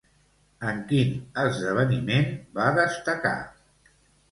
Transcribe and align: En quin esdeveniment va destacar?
En 0.71 0.79
quin 0.91 1.11
esdeveniment 1.43 2.27
va 2.59 2.73
destacar? 2.83 3.37